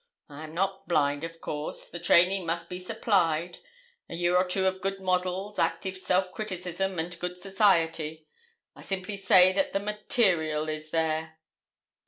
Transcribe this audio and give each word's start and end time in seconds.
I 0.29 0.45
am 0.45 0.55
not 0.55 0.87
blind, 0.87 1.23
of 1.23 1.39
course 1.41 1.87
the 1.87 1.99
training 1.99 2.43
must 2.43 2.69
be 2.69 2.79
supplied; 2.79 3.59
a 4.09 4.15
year 4.15 4.35
or 4.35 4.47
two 4.47 4.65
of 4.65 4.81
good 4.81 4.99
models, 4.99 5.59
active 5.59 5.95
self 5.95 6.31
criticism, 6.31 6.97
and 6.97 7.19
good 7.19 7.37
society. 7.37 8.25
I 8.75 8.81
simply 8.81 9.15
say 9.15 9.53
that 9.53 9.73
the 9.73 9.79
material 9.79 10.69
is 10.69 10.89
there.' 10.89 11.37